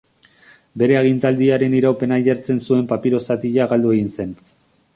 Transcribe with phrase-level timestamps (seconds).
[0.81, 4.33] Bere agintaldiaren iraupena jartzen zuen papiro zatia galdu egin zen.